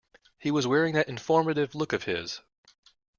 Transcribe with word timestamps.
He 0.39 0.49
was 0.49 0.65
wearing 0.65 0.95
that 0.95 1.09
informative 1.09 1.75
look 1.75 1.93
of 1.93 2.05
his. 2.05 2.41